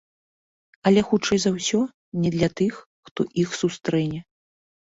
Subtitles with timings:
[0.89, 1.79] Але, хутчэй за ўсё,
[2.23, 4.19] не для тых, хто іх сустрэне.